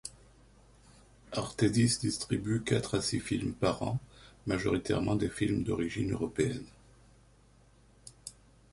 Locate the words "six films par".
3.03-3.83